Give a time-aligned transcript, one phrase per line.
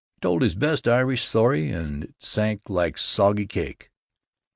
[0.15, 3.91] He told his best Irish story, but it sank like soggy cake.